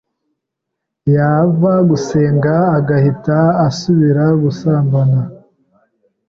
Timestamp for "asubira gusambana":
3.67-5.21